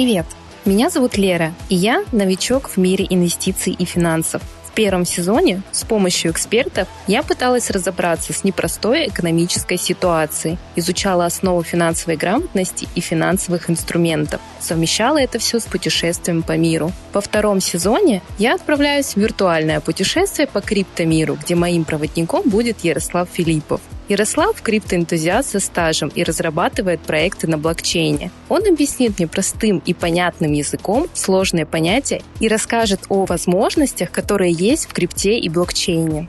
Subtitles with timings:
[0.00, 0.24] привет!
[0.64, 4.40] Меня зовут Лера, и я новичок в мире инвестиций и финансов.
[4.64, 11.62] В первом сезоне с помощью экспертов я пыталась разобраться с непростой экономической ситуацией, изучала основу
[11.62, 16.92] финансовой грамотности и финансовых инструментов, совмещала это все с путешествием по миру.
[17.12, 23.28] Во втором сезоне я отправляюсь в виртуальное путешествие по криптомиру, где моим проводником будет Ярослав
[23.30, 23.82] Филиппов.
[24.10, 28.32] Ярослав– криптоэнтузиаст со стажем и разрабатывает проекты на блокчейне.
[28.48, 34.86] Он объяснит мне простым и понятным языком сложные понятия и расскажет о возможностях, которые есть
[34.86, 36.28] в крипте и блокчейне.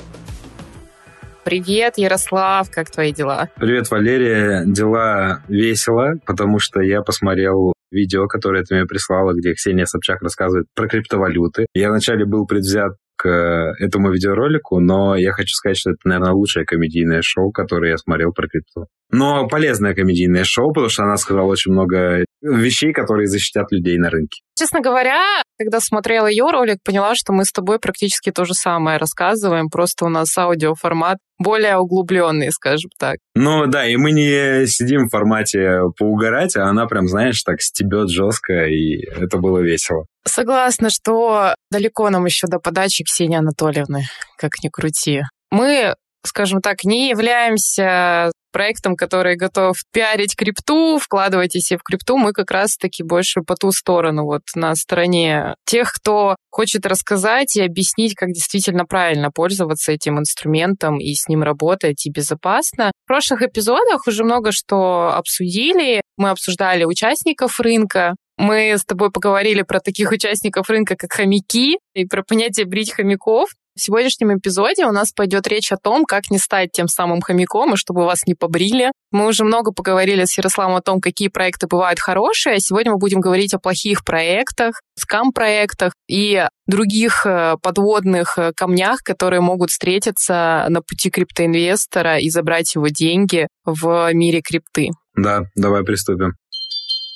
[1.44, 3.50] Привет, Ярослав, как твои дела?
[3.56, 4.64] Привет, Валерия.
[4.64, 10.68] Дела весело, потому что я посмотрел видео, которое ты мне прислала, где Ксения Собчак рассказывает
[10.76, 11.66] про криптовалюты.
[11.74, 16.66] Я вначале был предвзят к этому видеоролику, но я хочу сказать, что это, наверное, лучшее
[16.66, 18.88] комедийное шоу, которое я смотрел про крипту.
[19.12, 24.10] Но полезное комедийное шоу, потому что она сказала очень много вещей, которые защитят людей на
[24.10, 24.42] рынке.
[24.58, 25.22] Честно говоря,
[25.58, 30.06] когда смотрела ее ролик, поняла, что мы с тобой практически то же самое рассказываем, просто
[30.06, 33.18] у нас аудиоформат более углубленный, скажем так.
[33.36, 38.10] Ну да, и мы не сидим в формате поугарать, а она прям, знаешь, так стебет
[38.10, 40.06] жестко, и это было весело.
[40.26, 44.04] Согласна, что далеко нам еще до подачи Ксении Анатольевны,
[44.38, 45.22] как ни крути.
[45.50, 45.96] Мы
[46.26, 53.02] скажем так, не являемся проектом, который готов пиарить крипту, вкладывайтесь в крипту, мы как раз-таки
[53.02, 58.86] больше по ту сторону, вот на стороне тех, кто хочет рассказать и объяснить, как действительно
[58.86, 62.92] правильно пользоваться этим инструментом и с ним работать и безопасно.
[63.06, 66.02] В прошлых эпизодах уже много что обсудили.
[66.18, 72.06] Мы обсуждали участников рынка, мы с тобой поговорили про таких участников рынка, как хомяки, и
[72.06, 73.52] про понятие брить хомяков.
[73.74, 77.74] В сегодняшнем эпизоде у нас пойдет речь о том, как не стать тем самым хомяком,
[77.74, 78.92] и чтобы вас не побрили.
[79.12, 82.98] Мы уже много поговорили с Ярославом о том, какие проекты бывают хорошие, а сегодня мы
[82.98, 90.66] будем говорить о плохих проектах, скам-проектах и других э, подводных э, камнях, которые могут встретиться
[90.68, 94.90] на пути криптоинвестора и забрать его деньги в мире крипты.
[95.16, 96.34] Да, давай приступим.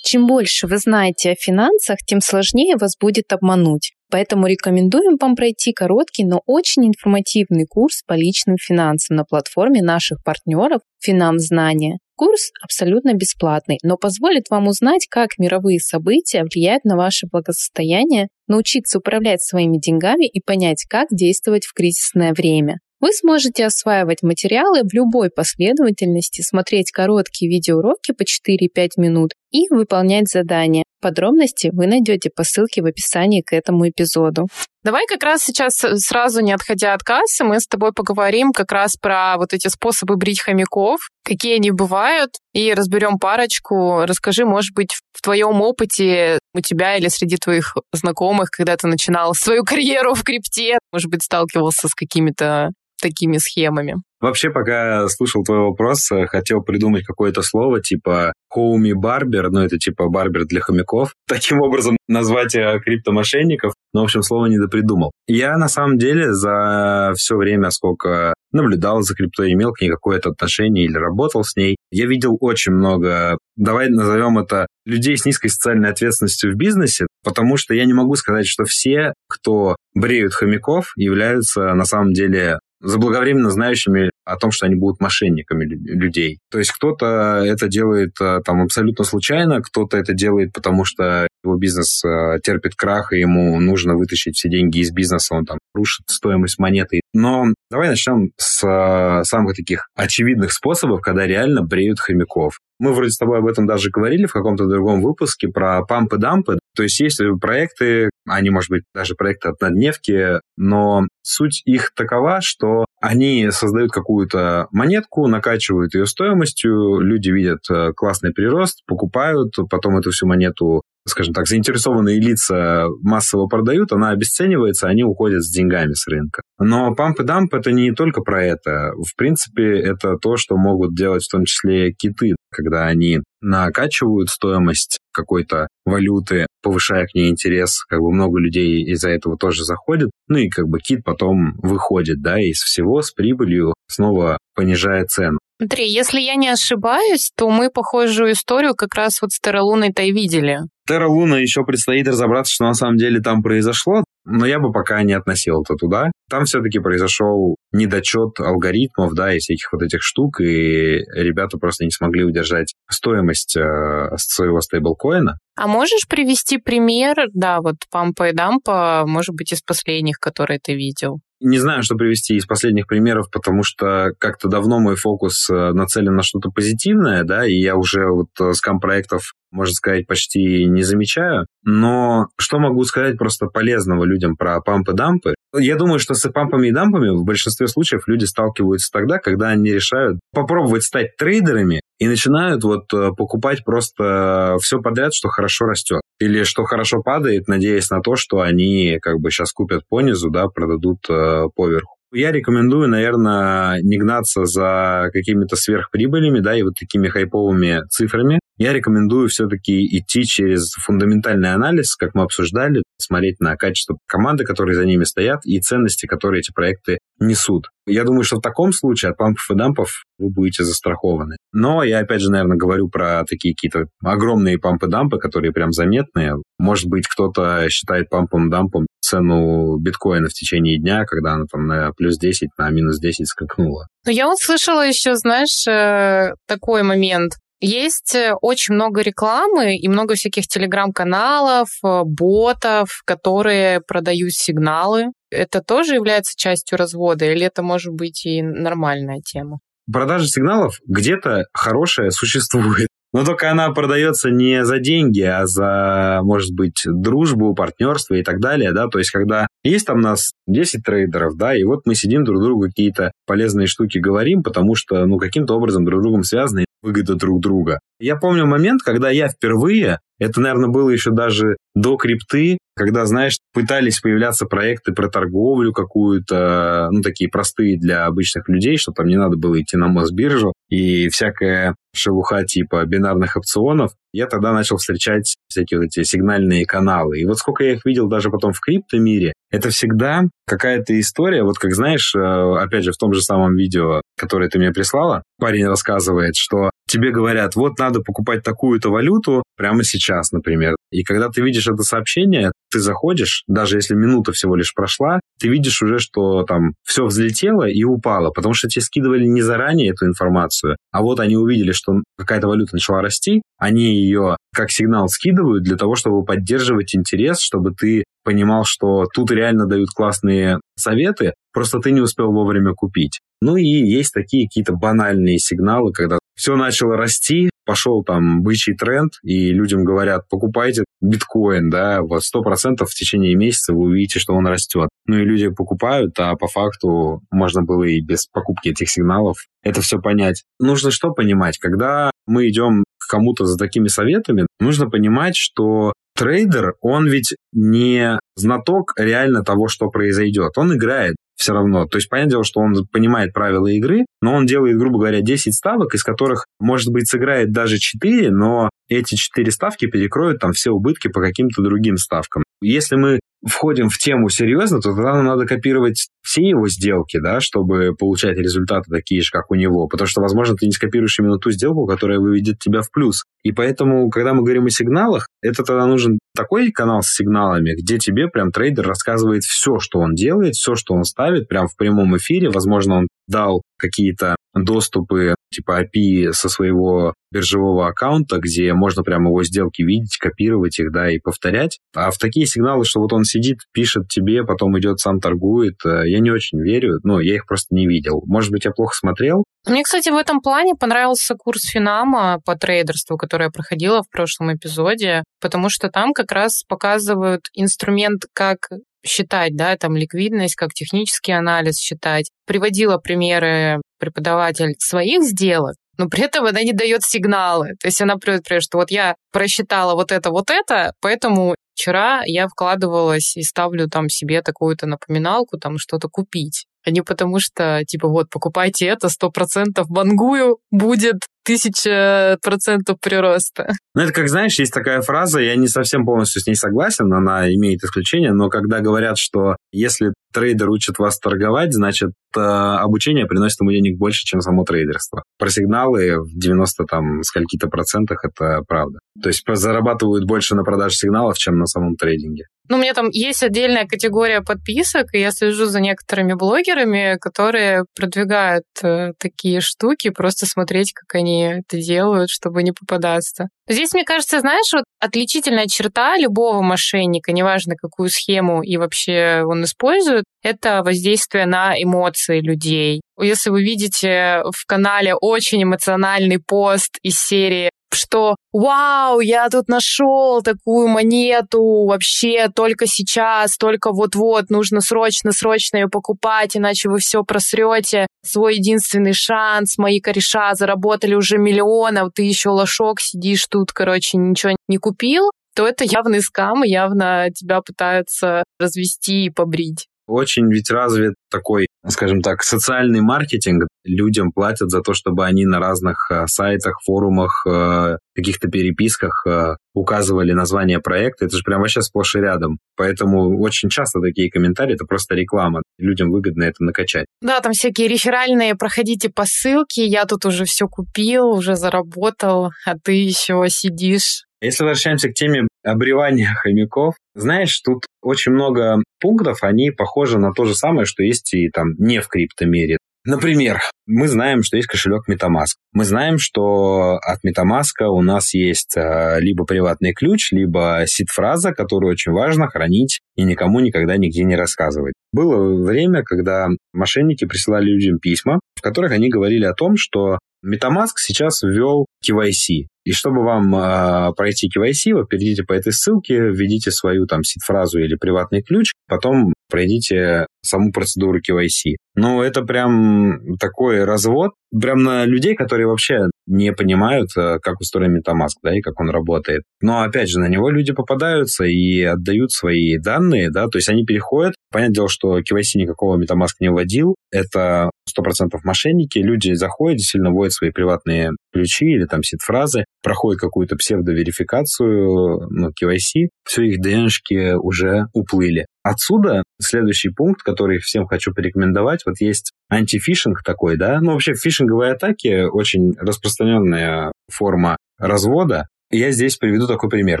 [0.04, 3.92] Чем больше вы знаете о финансах, тем сложнее вас будет обмануть.
[4.10, 10.22] Поэтому рекомендуем вам пройти короткий, но очень информативный курс по личным финансам на платформе наших
[10.24, 11.98] партнеров «Финанс-знания».
[12.16, 18.98] Курс абсолютно бесплатный, но позволит вам узнать, как мировые события влияют на ваше благосостояние, научиться
[18.98, 22.78] управлять своими деньгами и понять, как действовать в кризисное время.
[23.00, 30.28] Вы сможете осваивать материалы в любой последовательности, смотреть короткие видеоуроки по 4-5 минут и выполнять
[30.28, 30.84] задания.
[31.00, 34.48] Подробности вы найдете по ссылке в описании к этому эпизоду.
[34.82, 38.96] Давай как раз сейчас сразу, не отходя от кассы, мы с тобой поговорим как раз
[38.96, 44.04] про вот эти способы брить хомяков, какие они бывают, и разберем парочку.
[44.04, 49.34] Расскажи, может быть, в твоем опыте у тебя или среди твоих знакомых, когда ты начинал
[49.34, 53.96] свою карьеру в крипте, может быть, сталкивался с какими-то такими схемами.
[54.20, 59.78] Вообще, пока слушал твой вопрос, э, хотел придумать какое-то слово типа хоуми барбер, ну это
[59.78, 61.14] типа барбер для хомяков.
[61.26, 65.10] Таким образом назвать э, криптомошенников, но, в общем, слово не допридумал.
[65.26, 70.30] Я, на самом деле, за все время, сколько наблюдал за крипто, имел к ней какое-то
[70.30, 75.48] отношение или работал с ней, я видел очень много, давай назовем это, людей с низкой
[75.48, 80.92] социальной ответственностью в бизнесе, потому что я не могу сказать, что все, кто бреют хомяков,
[80.96, 86.38] являются на самом деле заблаговременно знающими о том, что они будут мошенниками людей.
[86.50, 91.56] То есть кто-то это делает э, там абсолютно случайно, кто-то это делает, потому что его
[91.56, 96.08] бизнес э, терпит крах, и ему нужно вытащить все деньги из бизнеса, он там рушит
[96.08, 97.00] стоимость монеты.
[97.12, 102.58] Но давай начнем с э, самых таких очевидных способов, когда реально бреют хомяков.
[102.78, 106.58] Мы вроде с тобой об этом даже говорили в каком-то другом выпуске про пампы-дампы.
[106.74, 112.84] То есть есть проекты, они, может быть, даже проекты однодневки, но суть их такова, что
[113.00, 120.10] они создают какую-то монетку, накачивают ее стоимостью, люди видят э, классный прирост, покупают, потом эту
[120.10, 126.06] всю монету скажем так, заинтересованные лица массово продают, она обесценивается, они уходят с деньгами с
[126.06, 126.42] рынка.
[126.58, 128.92] Но памп и дамп это не только про это.
[128.96, 134.98] В принципе, это то, что могут делать в том числе киты, когда они накачивают стоимость
[135.12, 140.38] какой-то валюты, повышая к ней интерес, как бы много людей из-за этого тоже заходит, ну
[140.38, 145.38] и как бы кит потом выходит, да, из всего с прибылью снова понижая цену.
[145.58, 150.12] Смотри, если я не ошибаюсь, то мы похожую историю как раз вот с Терралуной-то и
[150.12, 150.60] видели
[150.90, 155.00] Терра Луна еще предстоит разобраться, что на самом деле там произошло, но я бы пока
[155.04, 156.10] не относил это туда.
[156.28, 161.92] Там все-таки произошел недочет алгоритмов, да, и всяких вот этих штук, и ребята просто не
[161.92, 165.38] смогли удержать стоимость э, своего стейблкоина.
[165.56, 170.74] А можешь привести пример, да, вот пампа и дампа, может быть, из последних, которые ты
[170.74, 171.20] видел?
[171.40, 176.16] Не знаю, что привести из последних примеров, потому что как-то давно мой фокус э, нацелен
[176.16, 181.46] на что-то позитивное, да, и я уже вот э, скам-проектов, можно сказать, почти не замечаю.
[181.64, 185.34] Но что могу сказать просто полезного людям про пампы-дампы?
[185.58, 189.72] Я думаю, что с пампами и дампами в большинстве случаев люди сталкиваются тогда, когда они
[189.72, 196.00] решают попробовать стать трейдерами и начинают вот э, покупать просто все подряд, что хорошо растет.
[196.20, 200.30] Или что хорошо падает, надеясь на то, что они как бы сейчас купят по низу,
[200.30, 201.96] да, продадут э, поверху.
[202.12, 208.39] Я рекомендую, наверное, не гнаться за какими-то сверхприбылями, да, и вот такими хайповыми цифрами.
[208.60, 214.76] Я рекомендую все-таки идти через фундаментальный анализ, как мы обсуждали, смотреть на качество команды, которые
[214.76, 217.68] за ними стоят, и ценности, которые эти проекты несут.
[217.86, 221.36] Я думаю, что в таком случае от пампов и дампов вы будете застрахованы.
[221.54, 226.34] Но я, опять же, наверное, говорю про такие какие-то огромные пампы-дампы, которые прям заметные.
[226.58, 232.18] Может быть, кто-то считает пампом-дампом цену биткоина в течение дня, когда она там на плюс
[232.18, 233.86] 10, на минус 10 скакнула.
[234.04, 237.32] Но я вот слышала еще, знаешь, э, такой момент.
[237.60, 245.12] Есть э, очень много рекламы и много всяких телеграм-каналов, э, ботов, которые продают сигналы.
[245.30, 249.58] Это тоже является частью развода или это может быть и нормальная тема?
[249.92, 252.88] Продажа сигналов где-то хорошая существует.
[253.12, 258.38] Но только она продается не за деньги, а за, может быть, дружбу, партнерство и так
[258.38, 262.24] далее, да, то есть когда есть там нас 10 трейдеров, да, и вот мы сидим
[262.24, 267.14] друг другу какие-то полезные штуки говорим, потому что, ну, каким-то образом друг другом связаны выгода
[267.14, 267.80] друг друга.
[268.00, 273.38] Я помню момент, когда я впервые, это, наверное, было еще даже до крипты, когда, знаешь,
[273.52, 279.16] пытались появляться проекты про торговлю какую-то, ну, такие простые для обычных людей, что там не
[279.16, 285.36] надо было идти на Мосбиржу и всякая шелуха типа бинарных опционов, я тогда начал встречать
[285.48, 287.18] всякие вот эти сигнальные каналы.
[287.18, 291.58] И вот сколько я их видел даже потом в криптомире, это всегда какая-то история, вот
[291.58, 295.66] как знаешь, э, опять же, в том же самом видео, которое ты мне прислала, парень
[295.66, 300.74] рассказывает, что тебе говорят, вот надо покупать такую-то валюту прямо сейчас, например.
[300.90, 305.48] И когда ты видишь это сообщение, ты заходишь, даже если минута всего лишь прошла, ты
[305.48, 310.06] видишь уже, что там все взлетело и упало, потому что тебе скидывали не заранее эту
[310.06, 315.62] информацию, а вот они увидели, что какая-то валюта начала расти, они ее как сигнал скидывают
[315.62, 321.78] для того, чтобы поддерживать интерес, чтобы ты понимал, что тут реально дают классные советы, просто
[321.78, 323.20] ты не успел вовремя купить.
[323.40, 329.12] Ну и есть такие какие-то банальные сигналы, когда все начало расти, пошел там бычий тренд,
[329.22, 334.32] и людям говорят, покупайте биткоин, да, вот сто процентов в течение месяца вы увидите, что
[334.32, 334.88] он растет.
[335.04, 339.82] Ну и люди покупают, а по факту можно было и без покупки этих сигналов это
[339.82, 340.44] все понять.
[340.58, 341.58] Нужно что понимать?
[341.58, 348.18] Когда мы идем к кому-то за такими советами, нужно понимать, что трейдер, он ведь не
[348.36, 350.52] знаток реально того, что произойдет.
[350.56, 351.86] Он играет все равно.
[351.86, 355.54] То есть, понятное дело, что он понимает правила игры, но он делает, грубо говоря, 10
[355.54, 360.70] ставок, из которых, может быть, сыграет даже 4, но эти 4 ставки перекроют там все
[360.70, 362.42] убытки по каким-то другим ставкам.
[362.60, 367.40] Если мы входим в тему серьезно, то тогда нам надо копировать все его сделки, да,
[367.40, 369.88] чтобы получать результаты такие же, как у него.
[369.88, 373.24] Потому что, возможно, ты не скопируешь именно ту сделку, которая выведет тебя в плюс.
[373.42, 377.98] И поэтому, когда мы говорим о сигналах, это тогда нужен такой канал с сигналами, где
[377.98, 382.16] тебе прям трейдер рассказывает все, что он делает, все, что он ставит, прям в прямом
[382.18, 382.50] эфире.
[382.50, 389.42] Возможно, он дал какие-то доступы типа API со своего биржевого аккаунта, где можно прямо его
[389.44, 391.78] сделки видеть, копировать их, да, и повторять.
[391.94, 396.08] А в такие сигналы, что вот он сидит, пишет тебе, потом идет, сам торгует, э,
[396.08, 398.22] я не очень верю, но я их просто не видел.
[398.26, 399.44] Может быть, я плохо смотрел?
[399.66, 404.54] Мне, кстати, в этом плане понравился курс Финама по трейдерству, который я проходила в прошлом
[404.54, 408.68] эпизоде, потому что там как раз показывают инструмент, как
[409.04, 412.30] считать, да, там ликвидность, как технический анализ считать.
[412.46, 417.74] Приводила примеры преподаватель своих сделок, но при этом она не дает сигналы.
[417.80, 422.22] То есть она приводит пример, что вот я просчитала вот это, вот это, поэтому вчера
[422.24, 427.82] я вкладывалась и ставлю там себе такую-то напоминалку, там что-то купить а не потому что,
[427.86, 433.72] типа, вот, покупайте это, сто процентов бангую, будет тысяча процентов прироста.
[433.94, 437.52] Ну, это как, знаешь, есть такая фраза, я не совсем полностью с ней согласен, она
[437.52, 443.60] имеет исключение, но когда говорят, что Если трейдер учит вас торговать, значит, э, обучение приносит
[443.60, 445.22] ему денег больше, чем само трейдерство.
[445.38, 448.98] Про сигналы в 90 там скольки-то процентах это правда.
[449.22, 452.44] То есть зарабатывают больше на продаже сигналов, чем на самом трейдинге.
[452.70, 457.84] Ну, у меня там есть отдельная категория подписок, и я слежу за некоторыми блогерами, которые
[457.96, 463.48] продвигают э, такие штуки, просто смотреть, как они это делают, чтобы не попадаться.
[463.68, 469.64] Здесь, мне кажется, знаешь, вот отличительная черта любого мошенника, неважно, какую схему и вообще он
[469.64, 473.00] использует, это воздействие на эмоции людей.
[473.20, 480.42] Если вы видите в канале очень эмоциональный пост из серии что «Вау, я тут нашел
[480.42, 488.06] такую монету, вообще только сейчас, только вот-вот, нужно срочно-срочно ее покупать, иначе вы все просрете.
[488.24, 494.18] Свой единственный шанс, мои кореша заработали уже миллион, а ты еще лошок сидишь тут, короче,
[494.18, 499.86] ничего не купил», то это явный скам, явно тебя пытаются развести и побрить.
[500.10, 503.68] Очень ведь развит такой, скажем так, социальный маркетинг.
[503.84, 509.54] Людям платят за то, чтобы они на разных э, сайтах, форумах, э, каких-то переписках э,
[509.72, 511.26] указывали название проекта.
[511.26, 512.58] Это же прям вообще сплошь и рядом.
[512.76, 515.62] Поэтому очень часто такие комментарии— это просто реклама.
[515.78, 517.06] Людям выгодно это накачать.
[517.22, 522.74] Да, там всякие реферальные, проходите по ссылке, я тут уже все купил, уже заработал, а
[522.82, 529.70] ты еще сидишь если возвращаемся к теме обревания хомяков, знаешь, тут очень много пунктов, они
[529.70, 532.78] похожи на то же самое, что есть и там не в криптомире.
[533.06, 535.56] Например, мы знаем, что есть кошелек MetaMask.
[535.72, 541.92] Мы знаем, что от MetaMask у нас есть а, либо приватный ключ, либо сид-фраза, которую
[541.92, 544.92] очень важно хранить и никому никогда нигде не рассказывать.
[545.12, 550.94] Было время, когда мошенники присылали людям письма, в которых они говорили о том, что MetaMask
[550.96, 552.66] сейчас ввел KYC.
[552.84, 557.78] И чтобы вам э, пройти KYC, вы перейдите по этой ссылке, введите свою там сид-фразу
[557.78, 561.76] или приватный ключ, потом пройдите саму процедуру KYC.
[561.94, 567.98] Ну, это прям такой развод, прям на людей, которые вообще не понимают, э, как устроен
[567.98, 569.42] MetaMask, да, и как он работает.
[569.60, 573.84] Но, опять же, на него люди попадаются и отдают свои данные, да, то есть они
[573.84, 574.34] переходят.
[574.50, 580.32] Понятное дело, что KYC никакого MetaMask не вводил, это 100% мошенники, люди заходят, действительно вводят
[580.32, 587.86] свои приватные ключи или там сид-фразы, проходят какую-то псевдоверификацию, ну, KYC, все их ДНшки уже
[587.92, 588.46] уплыли.
[588.62, 594.72] Отсюда следующий пункт, который всем хочу порекомендовать, вот есть антифишинг такой, да, ну вообще фишинговые
[594.72, 600.00] атаки очень распространенная форма развода, я здесь приведу такой пример.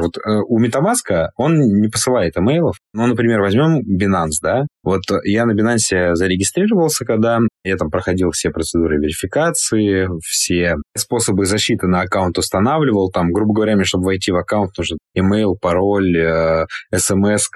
[0.00, 2.76] Вот э, у Metamask он не посылает имейлов.
[2.94, 4.66] Ну, например, возьмем Binance, да.
[4.84, 11.86] Вот я на Binance зарегистрировался, когда я там проходил все процедуры верификации, все способы защиты
[11.86, 13.10] на аккаунт устанавливал.
[13.10, 17.48] Там, грубо говоря, мне, чтобы войти в аккаунт, нужен email, пароль, э, смс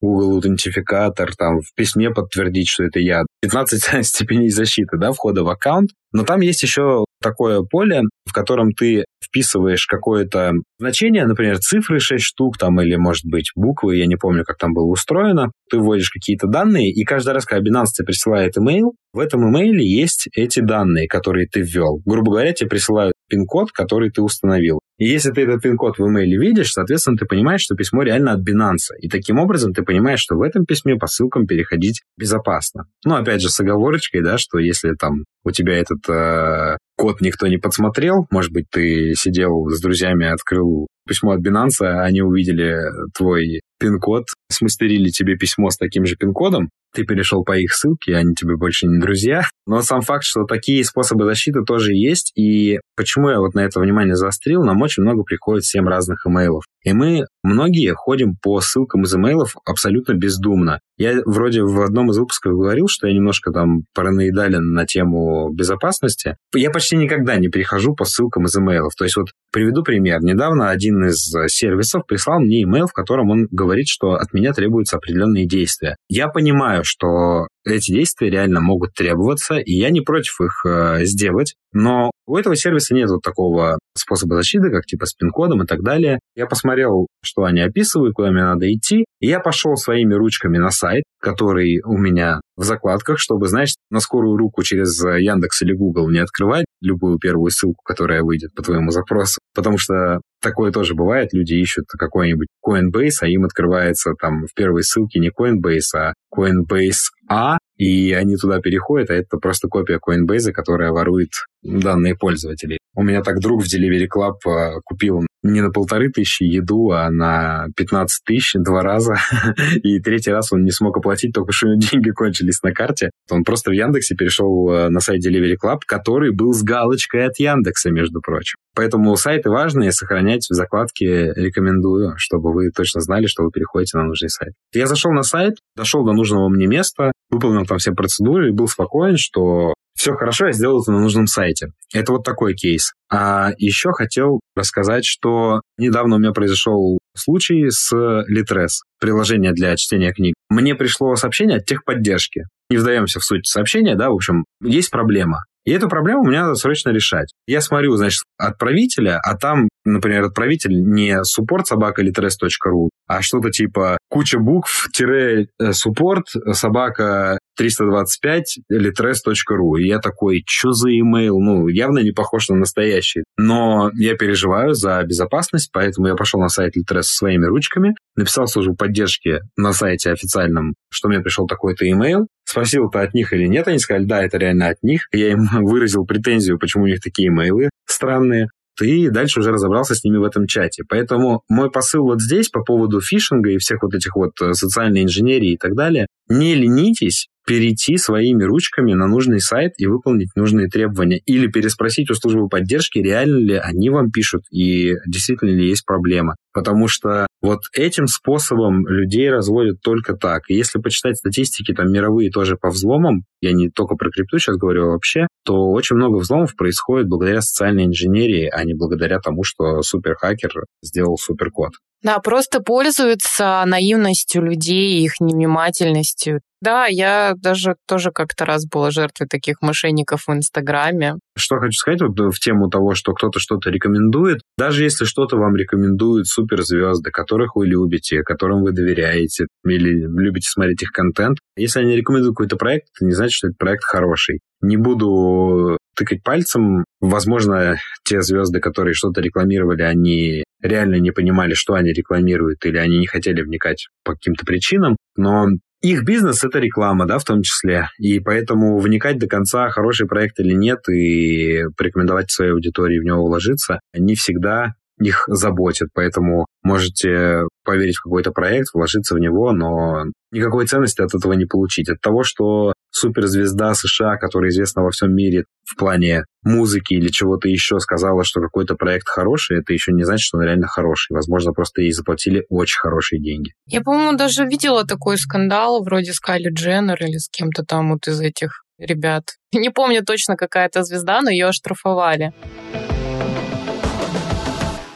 [0.00, 3.22] Google аутентификатор, там в письме подтвердить, что это я.
[3.40, 5.90] 15 степеней защиты, да, входа в аккаунт.
[6.12, 12.22] Но там есть еще такое поле, в котором ты вписываешь какое-то значение, например, цифры 6
[12.22, 15.50] штук там или, может быть, буквы, я не помню, как там было устроено.
[15.70, 19.84] Ты вводишь какие-то данные, и каждый раз, когда Binance тебе присылает имейл, в этом имейле
[19.86, 22.00] есть эти данные, которые ты ввел.
[22.06, 24.80] Грубо говоря, тебе присылают пин-код, который ты установил.
[24.98, 28.40] И если ты этот пин-код в имейле видишь, соответственно, ты понимаешь, что письмо реально от
[28.40, 28.96] Binance.
[29.00, 32.84] И таким образом ты понимаешь, что в этом письме по ссылкам переходить безопасно.
[33.04, 37.46] Ну, опять же, с оговорочкой, да, что если там у тебя этот э, код никто
[37.46, 42.76] не подсмотрел, может быть, ты сидел с друзьями, открыл письмо от Binance, они увидели
[43.16, 48.34] твой пин-код, смастерили тебе письмо с таким же пин-кодом, ты перешел по их ссылке, они
[48.34, 49.42] тебе больше не друзья.
[49.66, 53.80] Но сам факт, что такие способы защиты тоже есть, и почему я вот на это
[53.80, 56.64] внимание заострил, нам очень много приходит всем разных имейлов.
[56.84, 60.80] И мы многие ходим по ссылкам из имейлов абсолютно бездумно.
[60.96, 66.36] Я вроде в одном из выпусков говорил, что я немножко там параноидален на тему безопасности.
[66.54, 68.94] Я почти никогда не перехожу по ссылкам из имейлов.
[68.96, 70.20] То есть вот приведу пример.
[70.22, 74.96] Недавно один из сервисов прислал мне имейл, в котором он говорит, что от меня требуются
[74.96, 75.96] определенные действия.
[76.08, 81.54] Я понимаю, что эти действия реально могут требоваться, и я не против их э, сделать,
[81.72, 85.82] но у этого сервиса нет вот такого способа защиты, как типа с пин-кодом и так
[85.82, 86.18] далее.
[86.34, 90.70] Я посмотрел, что они описывают, куда мне надо идти, и я пошел своими ручками на
[90.70, 96.10] сайт, который у меня в закладках, чтобы, знаешь, на скорую руку через Яндекс или Google
[96.10, 99.38] не открывать любую первую ссылку, которая выйдет по твоему запросу.
[99.54, 101.32] Потому что такое тоже бывает.
[101.32, 107.12] Люди ищут какой-нибудь Coinbase, а им открывается там в первой ссылке не Coinbase, а Coinbase
[107.28, 111.30] A, и они туда переходят, а это просто копия Coinbase, которая ворует
[111.62, 112.78] данные пользователей.
[112.94, 117.10] У меня так друг в Delivery Club э, купил не на полторы тысячи еду, а
[117.10, 119.16] на 15 тысяч два раза.
[119.82, 123.10] И третий раз он не смог оплатить, только что деньги кончились на карте.
[123.30, 127.38] Он просто в Яндексе перешел э, на сайт Delivery Club, который был с галочкой от
[127.38, 128.56] Яндекса, между прочим.
[128.74, 134.04] Поэтому сайты важные, сохранять в закладке рекомендую, чтобы вы точно знали, что вы переходите на
[134.04, 134.52] нужный сайт.
[134.72, 138.68] Я зашел на сайт, дошел до нужного мне места, выполнил там все процедуры и был
[138.68, 141.72] спокоен, что все хорошо, я сделал это на нужном сайте.
[141.92, 142.92] Это вот такой кейс.
[143.10, 150.12] А еще хотел рассказать, что недавно у меня произошел случай с Litres, приложение для чтения
[150.12, 150.34] книг.
[150.48, 152.44] Мне пришло сообщение от техподдержки.
[152.70, 155.40] Не вдаемся в суть сообщения, да, в общем, есть проблема.
[155.64, 157.32] И эту проблему мне надо срочно решать.
[157.46, 163.98] Я смотрю, значит, отправителя, а там, например, отправитель не support собака litres.ru, а что-то типа
[164.08, 169.80] куча букв, тире, э, support собака 325 litres.ru.
[169.80, 171.40] И я такой, что за имейл?
[171.40, 173.24] Ну, явно не похож на настоящий.
[173.36, 178.76] Но я переживаю за безопасность, поэтому я пошел на сайт Litres своими ручками, написал службу
[178.76, 183.66] поддержки на сайте официальном, что мне пришел такой-то имейл, спросил, это от них или нет.
[183.68, 185.08] Они сказали, да, это реально от них.
[185.12, 188.48] Я им выразил претензию, почему у них такие имейлы странные
[188.84, 190.84] и дальше уже разобрался с ними в этом чате.
[190.88, 195.02] Поэтому мой посыл вот здесь по поводу фишинга и всех вот этих вот э, социальной
[195.02, 200.68] инженерии и так далее, не ленитесь перейти своими ручками на нужный сайт и выполнить нужные
[200.68, 201.18] требования.
[201.24, 206.36] Или переспросить у службы поддержки, реально ли они вам пишут и действительно ли есть проблема.
[206.52, 210.42] Потому что вот этим способом людей разводят только так.
[210.48, 214.56] И если почитать статистики там мировые тоже по взломам, я не только про крипту сейчас
[214.56, 219.42] говорю, а вообще, то очень много взломов происходит благодаря социальной инженерии, а не благодаря тому,
[219.42, 220.50] что суперхакер
[220.82, 221.72] сделал суперкод.
[222.02, 226.40] Да, просто пользуются наивностью людей, их невнимательностью.
[226.60, 231.14] Да, я даже тоже как-то раз была жертвой таких мошенников в Инстаграме.
[231.36, 235.54] Что хочу сказать вот в тему того, что кто-то что-то рекомендует, даже если что-то вам
[235.54, 241.94] рекомендуют суперзвезды, которых вы любите, которым вы доверяете или любите смотреть их контент, если они
[241.94, 244.40] рекомендуют какой-то проект, это не значит, что этот проект хороший.
[244.60, 246.84] Не буду тыкать пальцем.
[247.00, 252.98] Возможно, те звезды, которые что-то рекламировали, они реально не понимали, что они рекламируют, или они
[252.98, 254.96] не хотели вникать по каким-то причинам.
[255.16, 255.48] Но
[255.80, 257.88] их бизнес— это реклама, да, в том числе.
[257.98, 263.24] И поэтому вникать до конца, хороший проект или нет, и порекомендовать своей аудитории в него
[263.24, 265.88] вложиться, не всегда их заботит.
[265.94, 271.44] Поэтому можете поверить в какой-то проект, вложиться в него, но никакой ценности от этого не
[271.44, 271.88] получить.
[271.88, 277.48] От того, что суперзвезда США, которая известна во всем мире в плане музыки или чего-то
[277.48, 281.14] еще, сказала, что какой-то проект хороший, это еще не значит, что он реально хороший.
[281.14, 283.52] Возможно, просто ей заплатили очень хорошие деньги.
[283.66, 288.20] Я, по-моему, даже видела такой скандал вроде Скайли Дженнер или с кем-то там вот из
[288.20, 289.24] этих ребят.
[289.52, 292.32] Не помню точно, какая-то звезда, но ее оштрафовали.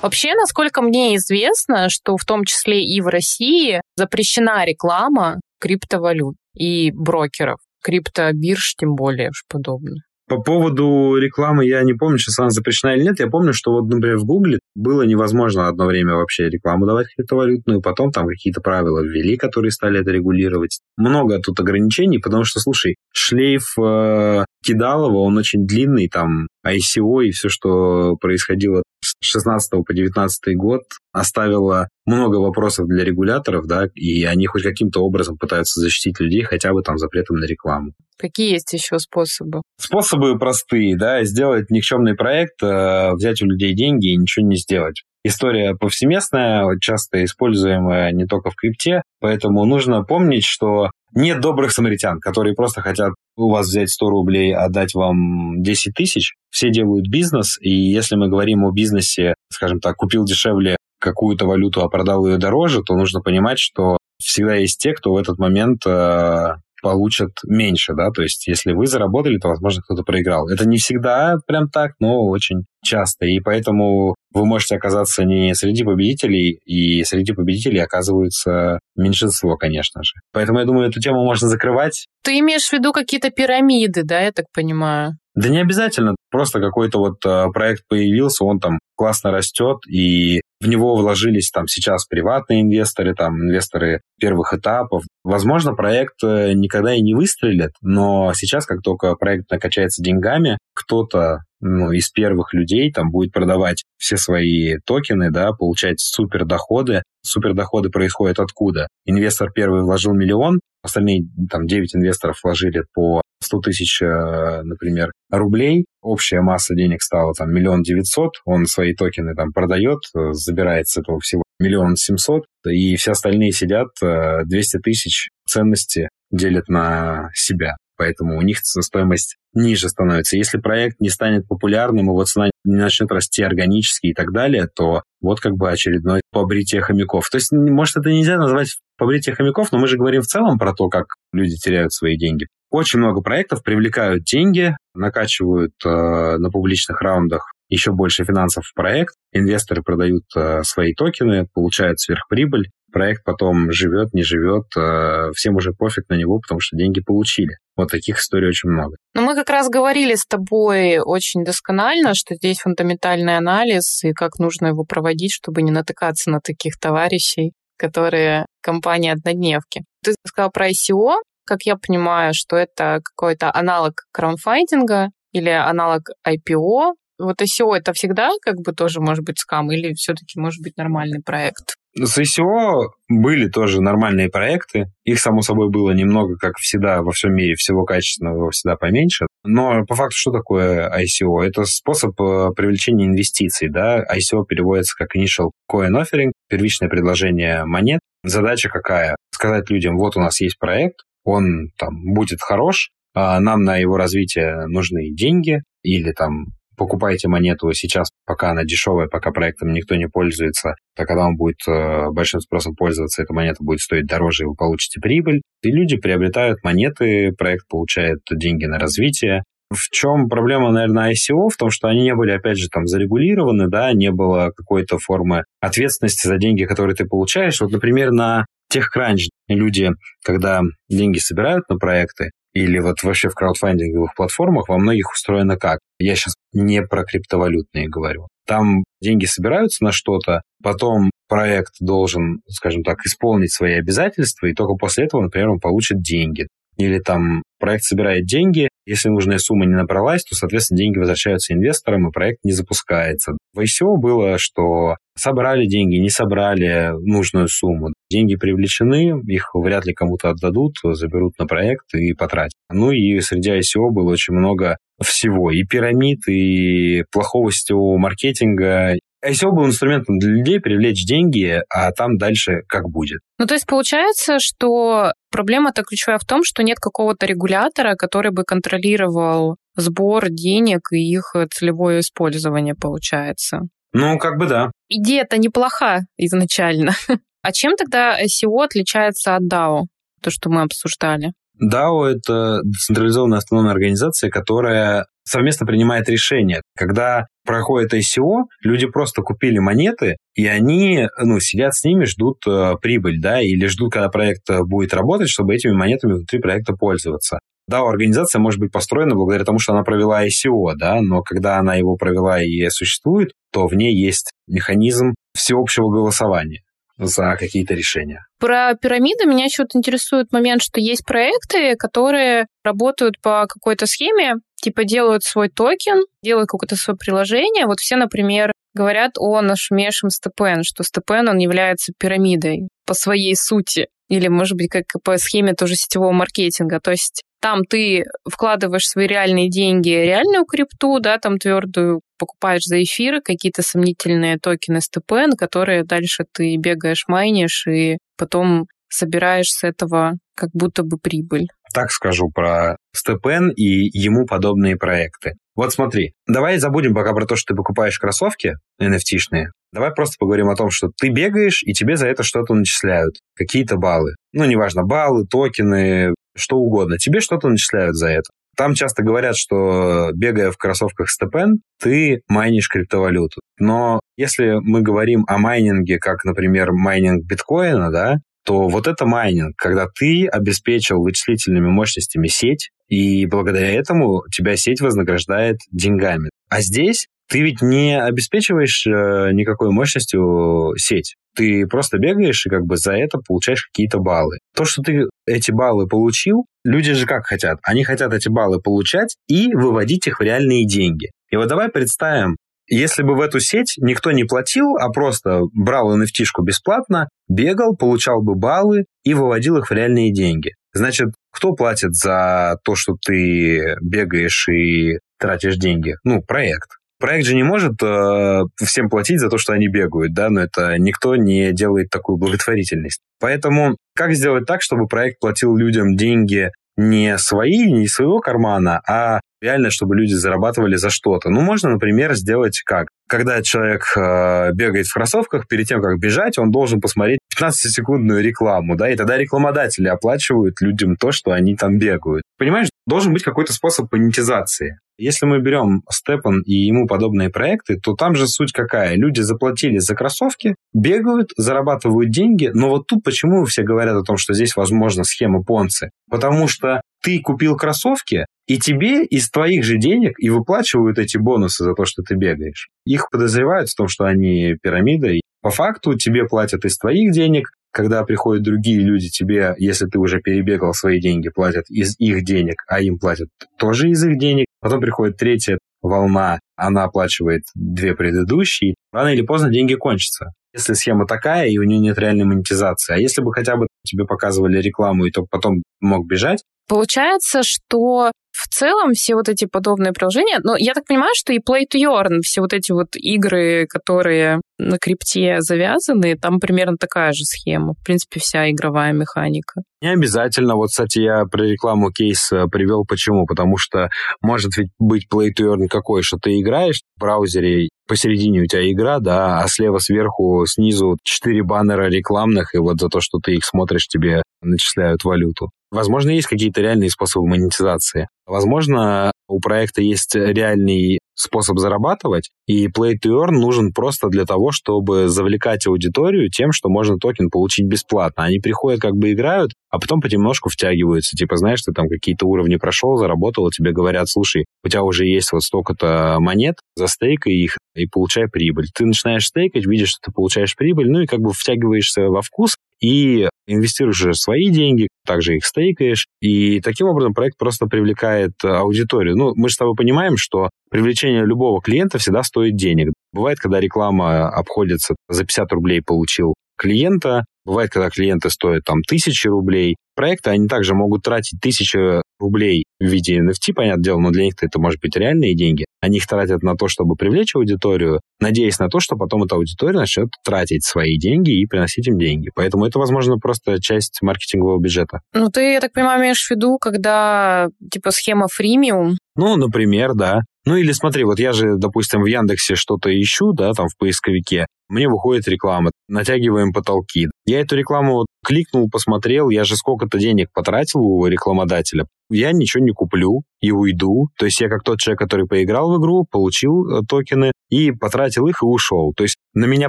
[0.03, 6.91] Вообще, насколько мне известно, что в том числе и в России запрещена реклама криптовалют и
[6.91, 10.03] брокеров, криптобирж тем более уж подобное.
[10.29, 13.21] По поводу рекламы я не помню, сейчас она запрещена или нет.
[13.21, 17.83] Я помню, что вот, например, в Гугле было невозможно одно время вообще рекламу давать криптовалютную,
[17.83, 20.81] потом там какие-то правила ввели, которые стали это регулировать.
[20.97, 27.31] Много тут ограничений, потому что, слушай, шлейф э, Кидалова, он очень длинный, там ICO и
[27.33, 28.83] все, что происходило
[29.25, 30.83] 16 по 19 год,
[31.13, 36.73] оставило много вопросов для регуляторов, да, и они хоть каким-то образом пытаются защитить людей хотя
[36.73, 37.93] бы там запретом на рекламу.
[38.19, 39.63] Какие есть еще способы?
[39.79, 45.03] Способы простые, да, сделать никчемный проект, э, взять у людей деньги и ничего не сделать.
[45.25, 52.20] История повсеместная, часто используемая не только в крипте, поэтому нужно помнить, что нет добрых самаритян,
[52.20, 56.35] которые просто хотят у вас взять 100 рублей, а дать вам 10 тысяч.
[56.51, 61.83] Все делают бизнес, и если мы говорим о бизнесе, скажем так, купил дешевле какую-то валюту,
[61.83, 65.85] а продал ее дороже, то нужно понимать, что всегда есть те, кто в этот момент
[65.87, 70.49] э, получат меньше, да, то есть если вы заработали, то, возможно, кто-то проиграл.
[70.49, 75.85] Это не всегда прям так, но очень часто, и поэтому вы можете оказаться не среди
[75.85, 80.12] победителей, и среди победителей оказывается меньшинство, конечно же.
[80.33, 82.07] Поэтому я думаю, эту тему можно закрывать.
[82.25, 85.12] Ты имеешь в виду какие-то пирамиды, да, я так понимаю?
[85.35, 86.14] Да не обязательно.
[86.31, 91.67] Просто какой-то вот э, проект появился, он там классно растет, и в него вложились там
[91.67, 95.03] сейчас приватные инвесторы, там инвесторы первых этапов.
[95.25, 101.41] Возможно, проект э, никогда и не выстрелит, но сейчас, как только проект накачается деньгами, кто-то
[101.61, 107.03] ну, из первых людей там будет продавать все свои токены, да, получать супер доходы.
[107.25, 108.89] Супер доходы происходят откуда?
[109.05, 115.87] Инвестор первый вложил миллион, остальные там 9 инвесторов вложили по 100 тысяч, э, например, рублей,
[116.03, 120.01] общая масса денег стала там миллион девятьсот, он свои токены там продает,
[120.33, 127.31] забирает с этого всего миллион семьсот, и все остальные сидят 200 тысяч ценности делят на
[127.35, 130.37] себя поэтому у них стоимость ниже становится.
[130.37, 135.03] Если проект не станет популярным, его цена не начнет расти органически и так далее, то
[135.21, 137.29] вот как бы очередное побритие хомяков.
[137.31, 140.73] То есть, может, это нельзя назвать побритие хомяков, но мы же говорим в целом про
[140.73, 142.47] то, как люди теряют свои деньги.
[142.71, 149.14] Очень много проектов привлекают деньги, накачивают э, на публичных раундах еще больше финансов в проект,
[149.33, 155.73] инвесторы продают э, свои токены, получают сверхприбыль, проект потом живет, не живет, э, всем уже
[155.73, 157.57] пофиг на него, потому что деньги получили.
[157.75, 158.97] Вот таких историй очень много.
[159.14, 164.38] Но мы как раз говорили с тобой очень досконально, что здесь фундаментальный анализ и как
[164.38, 169.83] нужно его проводить, чтобы не натыкаться на таких товарищей, которые компании-однодневки.
[170.05, 176.95] Ты сказал про ICO, как я понимаю, что это какой-то аналог краунфайдинга или аналог IPO,
[177.18, 181.23] вот ICO это всегда как бы тоже может быть скам или все-таки может быть нормальный
[181.23, 181.77] проект?
[181.95, 184.87] С ICO были тоже нормальные проекты.
[185.05, 189.27] Их, само собой, было немного, как всегда, во всем мире, всего качественного всегда поменьше.
[189.45, 191.43] Но по факту, что такое ICO?
[191.43, 193.69] Это способ э, привлечения инвестиций.
[193.69, 194.05] Да?
[194.05, 198.01] ICO переводится как Initial Coin Offering, первичное предложение монет.
[198.23, 199.17] Задача какая?
[199.35, 203.97] Сказать людям, вот у нас есть проект, он там будет хорош, а нам на его
[203.97, 206.47] развитие нужны деньги или там
[206.83, 211.59] покупайте монету сейчас, пока она дешевая, пока проектом никто не пользуется, то когда он будет
[211.68, 215.42] э, большим спросом пользоваться, эта монета будет стоить дороже, и вы получите прибыль.
[215.62, 219.45] И люди приобретают монеты, проект получает деньги на развитие.
[219.71, 221.49] В чем проблема, наверное, ICO?
[221.49, 225.45] В том, что они не были, опять же, там зарегулированы, да, не было какой-то формы
[225.61, 227.61] ответственности за деньги, которые ты получаешь.
[227.61, 229.90] Вот, например, на TechCrunch люди,
[230.25, 235.81] когда деньги собирают на проекты, или вот вообще в краудфандинговых платформах во многих устроено как?
[235.99, 238.29] Я сейчас не про криптовалютные говорю.
[238.47, 244.75] Там деньги собираются на что-то, потом проект должен, скажем так, исполнить свои обязательства, и только
[244.75, 246.47] после этого, например, он получит деньги.
[246.77, 252.09] Или там проект собирает деньги, если нужная сумма не набралась, то, соответственно, деньги возвращаются инвесторам,
[252.09, 253.33] и проект не запускается.
[253.55, 257.88] В ICO было, что собрали деньги, не собрали нужную сумму.
[258.11, 262.55] Деньги привлечены, их вряд ли кому-то отдадут, заберут на проект и потратят.
[262.71, 265.51] Ну и среди ICO было очень много всего.
[265.51, 272.19] И пирамид, и плохого сетевого маркетинга, ICO был инструментом для людей привлечь деньги, а там
[272.19, 273.21] дальше как будет.
[273.39, 278.45] Ну, то есть получается, что проблема-то ключевая в том, что нет какого-то регулятора, который бы
[278.45, 283.61] контролировал сбор денег и их целевое использование, получается.
[283.93, 284.71] Ну, как бы да.
[284.89, 286.93] Идея-то неплоха изначально.
[287.45, 289.87] А чем тогда ICO отличается от DAO,
[290.23, 291.33] то, что мы обсуждали?
[291.62, 296.62] DAO— это децентрализованная автономная организация, которая совместно принимает решения.
[296.77, 302.75] Когда проходит ICO, люди просто купили монеты, и они ну, сидят с ними, ждут э,
[302.81, 307.38] прибыль, да, или ждут, когда проект э, будет работать, чтобы этими монетами внутри проекта пользоваться.
[307.68, 311.77] Да, организация может быть построена благодаря тому, что она провела ICO, да, но когда она
[311.77, 316.62] его провела и существует, то в ней есть механизм всеобщего голосования
[316.99, 318.25] за какие-то решения.
[318.39, 324.37] Про пирамиды меня еще вот интересует момент, что есть проекты, которые работают по какой-то схеме,
[324.57, 327.67] типа делают свой токен, делают какое-то свое приложение.
[327.67, 333.89] Вот все, например, говорят о нашумевшем степен, что степен, он является пирамидой по своей сути.
[334.09, 336.81] Или, может быть, как по схеме тоже сетевого маркетинга.
[336.81, 342.81] То есть там ты вкладываешь свои реальные деньги, реальную крипту, да, там твердую покупаешь за
[342.81, 350.13] эфиры какие-то сомнительные токены STPN, которые дальше ты бегаешь, майнишь и потом собираешь с этого
[350.37, 351.49] как будто бы прибыль.
[351.75, 355.33] Так скажу про STPN и ему подобные проекты.
[355.57, 359.47] Вот смотри, давай забудем пока про то, что ты покупаешь кроссовки NFT-шные.
[359.73, 363.17] Давай просто поговорим о том, что ты бегаешь, и тебе за это что-то начисляют.
[363.35, 364.14] Какие-то баллы.
[364.33, 366.99] Ну, неважно, баллы, токены, что угодно.
[366.99, 368.31] Тебе что-то начисляют за это.
[368.57, 373.40] Там часто говорят, что бегая в кроссовках STEPN, ты майнишь криптовалюту.
[373.59, 379.55] Но если мы говорим о майнинге, как, например, майнинг биткоина, да, то вот это майнинг,
[379.57, 386.29] когда ты обеспечил вычислительными мощностями сеть, и благодаря этому тебя сеть вознаграждает деньгами.
[386.51, 391.16] А здесь ты ведь не обеспечиваешь э, никакой мощностью сеть.
[391.35, 394.37] Ты просто бегаешь и как бы за это получаешь какие-то баллы.
[394.55, 397.59] То, что ты эти баллы получил, люди же как хотят?
[397.62, 401.11] Они хотят эти баллы получать и выводить их в реальные деньги.
[401.31, 402.37] И вот давай представим,
[402.68, 408.23] если бы в эту сеть никто не платил, а просто брал nft бесплатно, бегал, получал
[408.23, 410.51] бы баллы и выводил их в реальные деньги.
[410.75, 415.95] Значит, кто платит за то, что ты бегаешь и тратишь деньги?
[416.05, 416.68] Ну, проект.
[417.03, 420.79] Проект же не может э, всем платить за то, что они бегают, да, но это
[420.79, 423.01] никто не делает такую благотворительность.
[423.19, 428.81] Поэтому как сделать так, чтобы проект платил людям деньги не свои, не из своего кармана,
[428.88, 431.29] а реально, чтобы люди зарабатывали за что-то.
[431.29, 432.87] Ну, можно, например, сделать как?
[433.12, 438.75] Когда человек э, бегает в кроссовках, перед тем, как бежать, он должен посмотреть 15-секундную рекламу,
[438.75, 442.22] да, и тогда рекламодатели оплачивают людям то, что они там бегают.
[442.38, 444.79] Понимаешь, должен быть какой-то способ монетизации.
[444.96, 448.94] Если мы берем Степан и ему подобные проекты, то там же суть какая?
[448.94, 454.16] Люди заплатили за кроссовки, бегают, зарабатывают деньги, но вот тут почему все говорят о том,
[454.16, 455.90] что здесь возможна схема Понци?
[456.09, 461.65] Потому что ты купил кроссовки, и тебе из твоих же денег и выплачивают эти бонусы
[461.65, 462.69] за то, что ты бегаешь.
[462.85, 467.51] Их подозревают в том, что они пирамида, и по факту тебе платят из твоих денег,
[467.73, 472.62] когда приходят другие люди, тебе, если ты уже перебегал свои деньги, платят из их денег,
[472.69, 474.47] а им платят тоже из их денег.
[474.61, 478.75] Потом приходит третья волна, она оплачивает две предыдущие.
[478.93, 480.33] Рано или поздно деньги кончатся.
[480.55, 482.95] Если схема такая, и у нее нет реальной монетизации.
[482.95, 488.12] А если бы хотя бы тебе показывали рекламу, и то потом мог бежать, Получается, что
[488.33, 491.79] в целом все вот эти подобные приложения, но я так понимаю, что и Play to
[491.81, 497.75] Earn, все вот эти вот игры, которые на крипте завязаны, там примерно такая же схема.
[497.75, 499.62] В принципе, вся игровая механика.
[499.83, 500.55] Не обязательно.
[500.55, 502.85] Вот, кстати, я про рекламу кейс э, привел.
[502.88, 503.27] Почему?
[503.27, 503.88] Потому что
[504.23, 508.71] может ведь быть Play to Earn какой, что ты играешь в браузере, посередине у тебя
[508.71, 513.35] игра, да, а слева сверху, снизу четыре баннера рекламных, и вот за то, что ты
[513.35, 515.51] их смотришь, тебе начисляют валюту.
[515.73, 518.09] Возможно, есть какие-то реальные способы монетизации.
[518.27, 524.51] Возможно, у проекта есть реальный способ зарабатывать, и Play to Earn нужен просто для того,
[524.51, 528.25] чтобы завлекать аудиторию тем, что можно токен получить бесплатно.
[528.25, 531.17] Они приходят, как бы играют, а потом понемножку втягиваются.
[531.17, 535.33] Типа, знаешь, ты там какие-то уровни прошел, заработал, тебе говорят, слушай, у тебя уже есть
[535.33, 538.67] вот столько-то монет, застейкай их и получай прибыль.
[538.75, 542.57] Ты начинаешь стейкать, видишь, что ты получаешь прибыль, ну и как бы втягиваешься во вкус,
[542.83, 549.17] и инвестируешь уже свои деньги, также их стейкаешь, и таким образом проект просто привлекает аудиторию.
[549.17, 552.92] Ну, мы же с тобой понимаем, что привлечение любого клиента всегда стоит денег.
[553.12, 559.27] Бывает, когда реклама обходится за 50 рублей получил клиента, бывает, когда клиенты стоят там тысячи
[559.27, 559.77] рублей.
[559.95, 564.35] Проекты, они также могут тратить тысячи рублей в виде NFT, понятное дело, но для них
[564.40, 565.66] это может быть реальные деньги.
[565.83, 569.77] Они их тратят на то, чтобы привлечь аудиторию, надеясь на то, что потом эта аудитория
[569.77, 572.31] начнет тратить свои деньги и приносить им деньги.
[572.35, 575.01] Поэтому это, возможно, просто часть маркетингового бюджета.
[575.12, 578.97] Ну, ты, я так понимаю, имеешь в виду, когда типа схема фримиум?
[579.16, 580.21] Ну, например, да.
[580.45, 584.47] Ну или смотри, вот я же, допустим, в Яндексе что-то ищу, да, там в поисковике,
[584.69, 587.09] мне выходит реклама, натягиваем потолки.
[587.27, 591.87] Я эту рекламу кликнул, посмотрел, я же сколько-то денег потратил у рекламодателя.
[592.11, 594.09] Я ничего не куплю и уйду.
[594.19, 598.27] То есть я как тот человек, который поиграл в игру, получил э, токены и потратил
[598.27, 598.93] их и ушел.
[598.97, 599.69] То есть на меня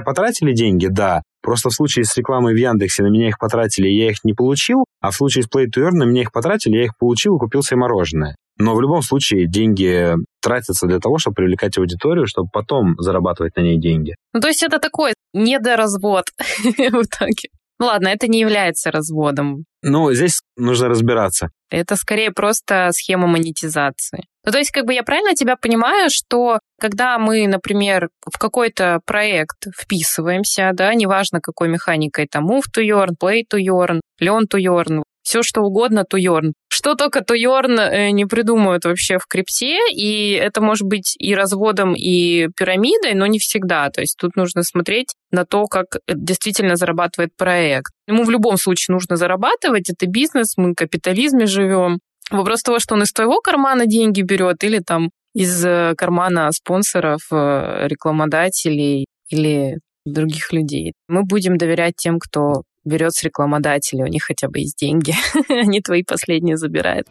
[0.00, 4.08] потратили деньги, да, Просто в случае с рекламой в Яндексе на меня их потратили, я
[4.08, 6.84] их не получил, а в случае с Play to Earn на меня их потратили, я
[6.84, 8.36] их получил и купил себе мороженое.
[8.56, 13.60] Но в любом случае деньги тратятся для того, чтобы привлекать аудиторию, чтобы потом зарабатывать на
[13.60, 14.14] ней деньги.
[14.32, 17.50] Ну, то есть это такой недоразвод в итоге.
[17.78, 19.64] Ну ладно, это не является разводом.
[19.82, 21.50] Ну, здесь нужно разбираться.
[21.68, 24.24] Это скорее просто схема монетизации.
[24.44, 29.00] Ну, то есть, как бы я правильно тебя понимаю, что когда мы, например, в какой-то
[29.06, 34.60] проект вписываемся, да, неважно какой механикой, там, move to earn, play to earn, learn to
[34.60, 36.52] earn, все что угодно туйорн.
[36.68, 41.94] Что только туйорн э, не придумают вообще в крипте, и это может быть и разводом,
[41.94, 43.88] и пирамидой, но не всегда.
[43.88, 47.92] То есть тут нужно смотреть на то, как действительно зарабатывает проект.
[48.06, 52.00] Ему в любом случае нужно зарабатывать, это бизнес, мы в капитализме живем.
[52.30, 57.20] Вопрос того, что он из твоего кармана деньги берет или там из э, кармана спонсоров,
[57.30, 60.92] э, рекламодателей или других людей.
[61.08, 65.14] Мы будем доверять тем, кто берет с рекламодателя, у них хотя бы есть деньги,
[65.48, 67.08] они твои последние забирают.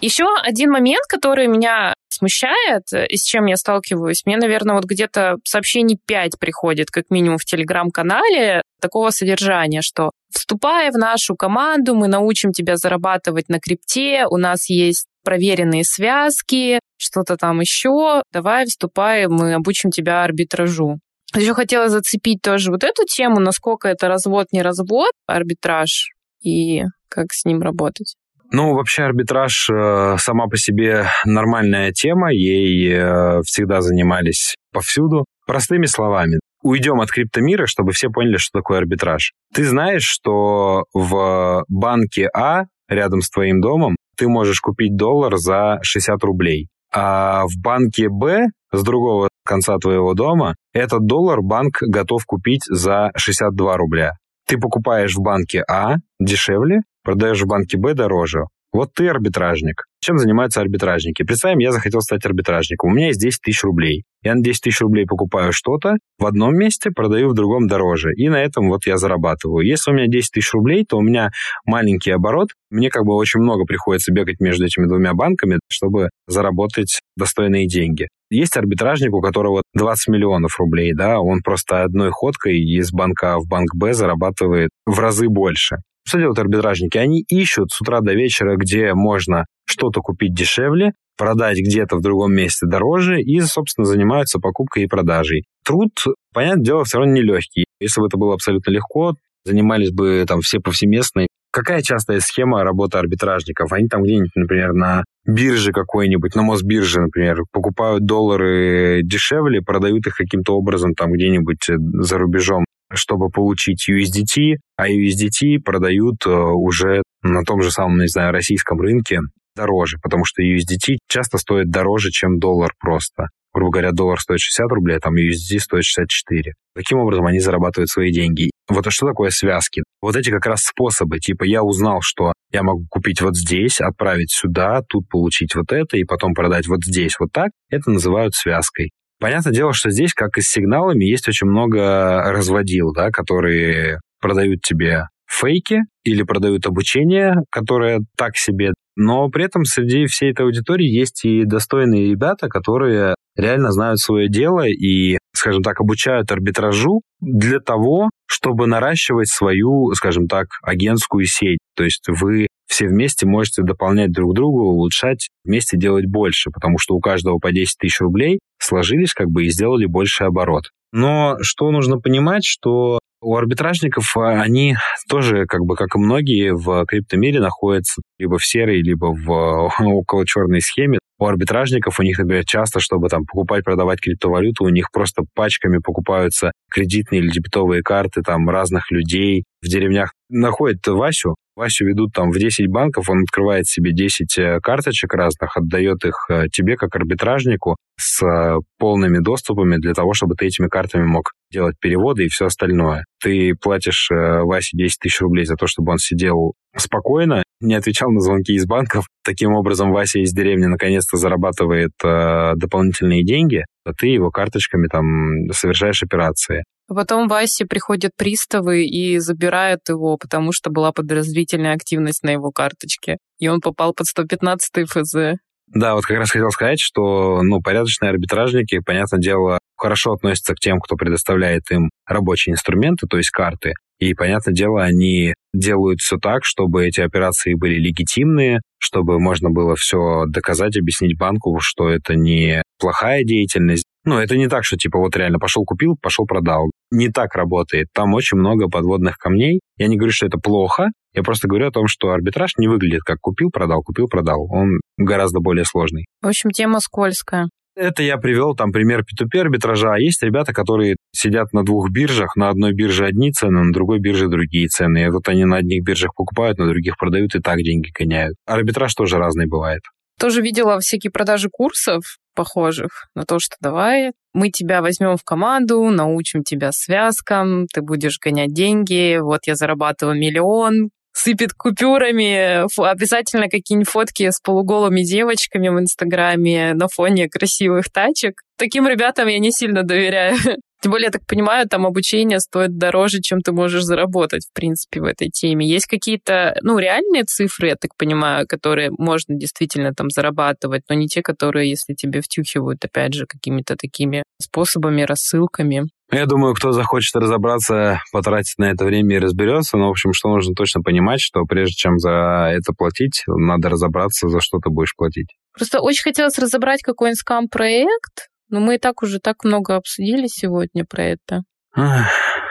[0.00, 4.84] Еще один момент, который меня смущает, э, и с чем я сталкиваюсь, мне, наверное, вот
[4.84, 11.94] где-то сообщений 5 приходит, как минимум, в телеграм-канале такого содержания, что вступая в нашу команду,
[11.94, 18.66] мы научим тебя зарабатывать на крипте, у нас есть проверенные связки, что-то там еще, давай
[18.66, 20.98] вступай, мы обучим тебя арбитражу.
[21.34, 26.10] Еще хотела зацепить тоже вот эту тему, насколько это развод, не развод, арбитраж
[26.42, 28.14] и как с ним работать.
[28.52, 35.24] Ну, вообще арбитраж э, сама по себе нормальная тема, ей э, всегда занимались повсюду.
[35.46, 39.32] Простыми словами, уйдем от криптомира, чтобы все поняли, что такое арбитраж.
[39.54, 45.78] Ты знаешь, что в банке А рядом с твоим домом ты можешь купить доллар за
[45.82, 46.68] 60 рублей.
[46.92, 53.10] А в банке Б с другого конца твоего дома этот доллар банк готов купить за
[53.16, 54.12] 62 рубля.
[54.46, 58.44] Ты покупаешь в банке А дешевле, продаешь в банке Б дороже.
[58.76, 59.84] Вот ты арбитражник.
[60.00, 61.22] Чем занимаются арбитражники?
[61.22, 62.90] Представим, я захотел стать арбитражником.
[62.90, 64.04] У меня есть 10 тысяч рублей.
[64.22, 68.12] Я на 10 тысяч рублей покупаю что-то в одном месте, продаю в другом дороже.
[68.12, 69.66] И на этом вот я зарабатываю.
[69.66, 71.30] Если у меня 10 тысяч рублей, то у меня
[71.64, 72.50] маленький оборот.
[72.68, 78.08] Мне как бы очень много приходится бегать между этими двумя банками, чтобы заработать достойные деньги.
[78.28, 83.38] Есть арбитражник, у которого 20 миллионов рублей, да, он просто одной ходкой из банка А
[83.38, 85.78] в банк Б зарабатывает в разы больше.
[86.06, 86.98] Что делают арбитражники?
[86.98, 92.32] Они ищут с утра до вечера, где можно что-то купить дешевле, продать где-то в другом
[92.32, 95.46] месте дороже и, собственно, занимаются покупкой и продажей.
[95.64, 95.90] Труд,
[96.32, 97.64] понятное дело, все равно нелегкий.
[97.80, 99.14] Если бы это было абсолютно легко,
[99.44, 101.26] занимались бы там все повсеместно.
[101.56, 103.72] Какая частая схема работы арбитражников?
[103.72, 110.16] Они там где-нибудь, например, на бирже какой-нибудь, на Мосбирже, например, покупают доллары дешевле, продают их
[110.16, 117.42] каким-то образом там где-нибудь за рубежом чтобы получить USDT, а USDT продают э, уже на
[117.42, 119.18] том же самом, не знаю, российском рынке
[119.56, 123.28] дороже, потому что USDT часто стоит дороже, чем доллар просто.
[123.52, 126.52] Грубо говоря, доллар стоит 60 рублей, а там USDT стоит 64.
[126.76, 128.50] Таким образом, они зарабатывают свои деньги.
[128.68, 129.82] Вот а что такое связки?
[130.00, 131.18] Вот эти как раз способы.
[131.18, 135.96] Типа я узнал, что я могу купить вот здесь, отправить сюда, тут получить вот это,
[135.96, 137.50] и потом продать вот здесь вот так.
[137.70, 138.90] Это называют связкой.
[139.18, 144.60] Понятное дело, что здесь, как и с сигналами, есть очень много разводил, да, которые продают
[144.62, 148.72] тебе фейки или продают обучение, которое так себе.
[148.96, 154.28] Но при этом среди всей этой аудитории есть и достойные ребята, которые реально знают свое
[154.28, 161.58] дело и, скажем так, обучают арбитражу для того, чтобы наращивать свою, скажем так, агентскую сеть.
[161.76, 166.96] То есть вы все вместе можете дополнять друг друга, улучшать, вместе делать больше, потому что
[166.96, 170.64] у каждого по 10 тысяч рублей сложились как бы и сделали больше оборот.
[170.92, 174.74] Но что нужно понимать, что у арбитражников а, они
[175.08, 180.26] тоже, как бы, как и многие в криптомире, находятся либо в серой, либо в около
[180.26, 180.98] черной схеме.
[181.18, 185.78] У арбитражников, у них, например, часто, чтобы там покупать, продавать криптовалюту, у них просто пачками
[185.78, 189.44] покупаются кредитные или дебетовые карты там разных людей.
[189.62, 194.60] В деревнях находят Васю, Васю ведут там в 10 банков, он открывает себе 10 э,
[194.62, 200.34] карточек разных, отдает их э, тебе как арбитражнику с э, полными доступами для того, чтобы
[200.34, 203.04] ты этими картами мог делать переводы и все остальное.
[203.22, 208.20] Ты платишь Васе 10 тысяч рублей за то, чтобы он сидел спокойно, не отвечал на
[208.20, 209.06] звонки из банков.
[209.24, 216.02] Таким образом, Вася из деревни наконец-то зарабатывает дополнительные деньги, а ты его карточками там совершаешь
[216.02, 216.64] операции.
[216.88, 222.50] А потом Васе приходят приставы и забирают его, потому что была подозрительная активность на его
[222.52, 223.18] карточке.
[223.38, 225.38] И он попал под 115 ФЗ.
[225.68, 230.60] Да, вот как раз хотел сказать, что ну, порядочные арбитражники, понятное дело, хорошо относятся к
[230.60, 233.74] тем, кто предоставляет им рабочие инструменты, то есть карты.
[233.98, 239.74] И, понятное дело, они делают все так, чтобы эти операции были легитимные, чтобы можно было
[239.74, 244.98] все доказать, объяснить банку, что это не плохая деятельность, ну, это не так, что типа
[244.98, 246.70] вот реально пошел купил, пошел продал.
[246.92, 247.88] Не так работает.
[247.92, 249.60] Там очень много подводных камней.
[249.76, 250.90] Я не говорю, что это плохо.
[251.12, 254.46] Я просто говорю о том, что арбитраж не выглядит как купил, продал, купил, продал.
[254.50, 256.06] Он гораздо более сложный.
[256.22, 257.48] В общем, тема скользкая.
[257.74, 259.92] Это я привел там пример P2P арбитража.
[259.92, 262.36] А есть ребята, которые сидят на двух биржах.
[262.36, 265.04] На одной бирже одни цены, на другой бирже другие цены.
[265.04, 268.36] И вот они на одних биржах покупают, на других продают и так деньги гоняют.
[268.46, 269.82] Арбитраж тоже разный бывает.
[270.18, 275.82] Тоже видела всякие продажи курсов похожих на то, что давай, мы тебя возьмем в команду,
[275.90, 283.88] научим тебя связкам, ты будешь гонять деньги, вот я зарабатываю миллион, сыпет купюрами, обязательно какие-нибудь
[283.88, 288.42] фотки с полуголыми девочками в Инстаграме на фоне красивых тачек.
[288.58, 290.36] Таким ребятам я не сильно доверяю.
[290.82, 295.00] Тем более, я так понимаю, там обучение стоит дороже, чем ты можешь заработать, в принципе,
[295.00, 295.66] в этой теме.
[295.66, 301.06] Есть какие-то, ну, реальные цифры, я так понимаю, которые можно действительно там зарабатывать, но не
[301.06, 305.88] те, которые, если тебе втюхивают, опять же, какими-то такими способами, рассылками.
[306.12, 309.76] Я думаю, кто захочет разобраться, потратит на это время и разберется.
[309.76, 314.28] Но, в общем, что нужно точно понимать, что прежде чем за это платить, надо разобраться,
[314.28, 315.34] за что ты будешь платить.
[315.52, 320.84] Просто очень хотелось разобрать какой-нибудь скам-проект, но мы и так уже так много обсудили сегодня
[320.84, 321.42] про это.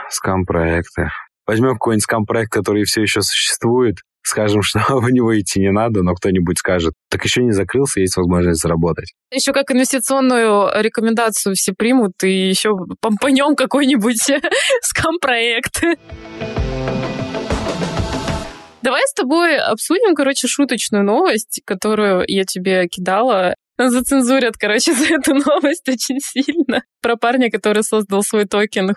[0.10, 1.10] скам-проекты.
[1.48, 6.13] Возьмем какой-нибудь скам-проект, который все еще существует, скажем, что в него идти не надо, но
[6.13, 9.13] кто-нибудь скажет, так еще не закрылся, есть возможность заработать.
[9.31, 14.31] Еще как инвестиционную рекомендацию все примут, и еще помпанем какой-нибудь
[14.81, 15.81] скам-проект.
[18.81, 23.56] Давай с тобой обсудим, короче, шуточную новость, которую я тебе кидала.
[23.78, 26.84] Зацензурят, короче, за эту новость очень сильно.
[27.02, 28.96] Про парня, который создал свой токен.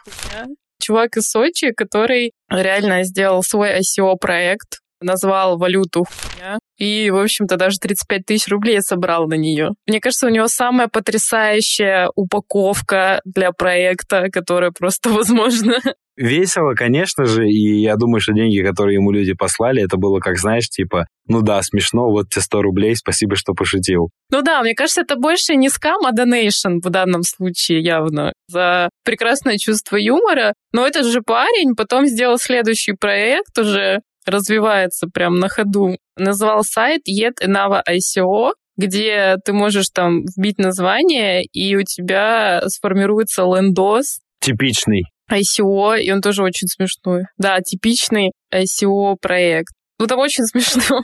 [0.81, 7.79] Чувак из Сочи, который реально сделал свой ICO-проект, назвал валюту хуйня, и, в общем-то, даже
[7.79, 9.71] 35 тысяч рублей собрал на нее.
[9.87, 15.75] Мне кажется, у него самая потрясающая упаковка для проекта, которая просто возможно
[16.19, 20.37] Весело, конечно же, и я думаю, что деньги, которые ему люди послали, это было как,
[20.37, 24.11] знаешь, типа, ну да, смешно, вот тебе 100 рублей, спасибо, что пошутил.
[24.33, 28.89] Ну да, мне кажется, это больше не скам, а донейшн в данном случае явно за
[29.05, 30.55] прекрасное чувство юмора.
[30.73, 35.97] Но этот же парень потом сделал следующий проект уже, развивается прям на ходу.
[36.17, 43.43] Назвал сайт Yet Another ICO, где ты можешь там вбить название, и у тебя сформируется
[43.43, 44.21] лендос.
[44.41, 45.05] Типичный.
[45.31, 47.25] ICO, и он тоже очень смешной.
[47.37, 49.73] Да, типичный ICO-проект.
[49.99, 51.03] Ну, там очень смешно.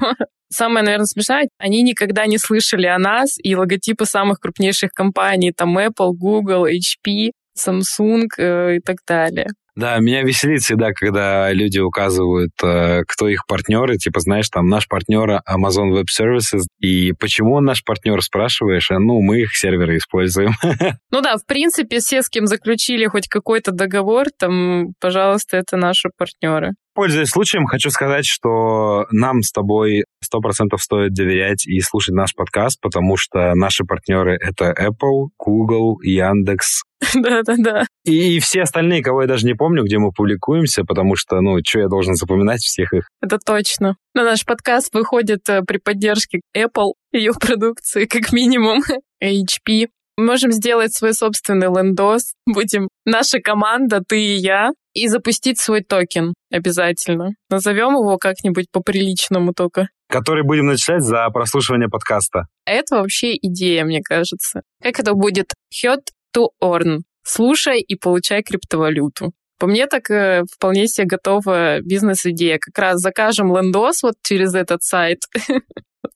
[0.50, 5.76] Самое, наверное, смешное, они никогда не слышали о нас и логотипы самых крупнейших компаний, там
[5.76, 9.48] Apple, Google, HP, Samsung э, и так далее.
[9.76, 13.96] Да, меня веселит всегда, когда люди указывают, э, кто их партнеры.
[13.96, 16.62] Типа, знаешь, там наш партнер Amazon Web Services.
[16.78, 18.90] И почему он наш партнер, спрашиваешь?
[18.92, 20.52] А, ну, мы их серверы используем.
[21.10, 26.08] Ну да, в принципе, все, с кем заключили хоть какой-то договор, там, пожалуйста, это наши
[26.16, 26.72] партнеры.
[26.94, 32.80] Пользуясь случаем, хочу сказать, что нам с тобой 100% стоит доверять и слушать наш подкаст,
[32.80, 36.82] потому что наши партнеры— это Apple, Google, Яндекс.
[37.14, 37.84] Да-да-да.
[38.04, 41.80] И все остальные, кого я даже не помню, где мы публикуемся, потому что, ну, что
[41.80, 43.08] я должен запоминать всех их?
[43.20, 43.96] Это точно.
[44.14, 48.80] Но наш подкаст выходит э, при поддержке Apple, ее продукции, как минимум,
[49.22, 49.88] HP.
[50.16, 52.34] Мы можем сделать свой собственный лендос.
[52.46, 57.30] Будем наша команда, ты и я, и запустить свой токен обязательно.
[57.50, 59.88] Назовем его как-нибудь по-приличному только.
[60.08, 62.46] Который будем начислять за прослушивание подкаста.
[62.64, 64.62] Это вообще идея, мне кажется.
[64.80, 65.46] Как это будет?
[65.74, 66.02] Head
[66.36, 67.00] to earn.
[67.22, 69.32] Слушай и получай криптовалюту.
[69.58, 72.58] По мне так э, вполне себе готова бизнес-идея.
[72.58, 75.20] Как раз закажем лендос вот через этот сайт,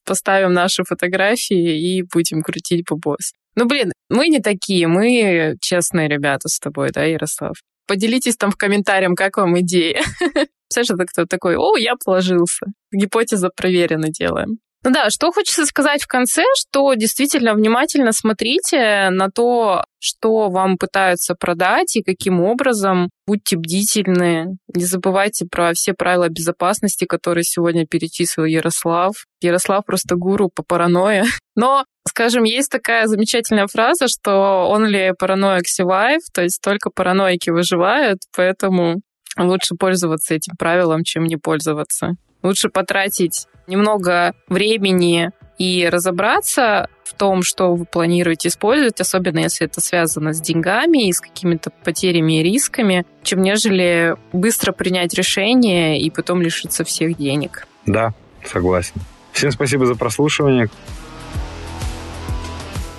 [0.05, 3.33] поставим наши фотографии и будем крутить бабос.
[3.55, 7.55] Ну, блин, мы не такие, мы честные ребята с тобой, да, Ярослав?
[7.87, 10.01] Поделитесь там в комментариях, как вам идея.
[10.69, 12.67] Представляешь, это кто такой, о, я положился.
[12.91, 14.59] Гипотеза проверена делаем.
[14.83, 20.77] Ну да, что хочется сказать в конце, что действительно внимательно смотрите на то, что вам
[20.77, 23.09] пытаются продать и каким образом.
[23.27, 24.57] Будьте бдительны.
[24.73, 29.13] Не забывайте про все правила безопасности, которые сегодня перечислил Ярослав.
[29.41, 31.25] Ярослав просто гуру по паранойе.
[31.55, 38.19] Но, скажем, есть такая замечательная фраза, что only paranoia survive, то есть только параноики выживают,
[38.33, 39.01] поэтому
[39.47, 42.15] лучше пользоваться этим правилом, чем не пользоваться.
[42.43, 49.81] Лучше потратить немного времени и разобраться в том, что вы планируете использовать, особенно если это
[49.81, 56.09] связано с деньгами и с какими-то потерями и рисками, чем нежели быстро принять решение и
[56.09, 57.67] потом лишиться всех денег.
[57.85, 58.13] Да,
[58.45, 58.93] согласен.
[59.33, 60.69] Всем спасибо за прослушивание.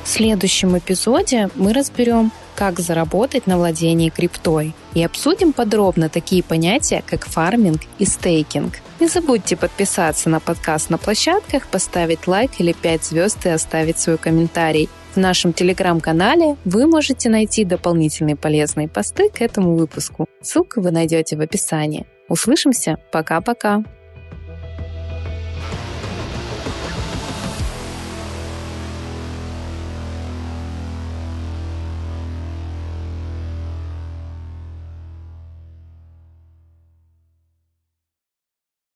[0.05, 7.03] В следующем эпизоде мы разберем, как заработать на владении криптой и обсудим подробно такие понятия,
[7.07, 8.74] как фарминг и стейкинг.
[9.01, 14.18] Не забудьте подписаться на подкаст на площадках, поставить лайк или 5 звезд и оставить свой
[14.18, 14.88] комментарий.
[15.14, 20.26] В нашем телеграм-канале вы можете найти дополнительные полезные посты к этому выпуску.
[20.41, 22.07] Ссылку вы найдете в описании.
[22.28, 22.97] Услышимся.
[23.11, 23.82] Пока-пока.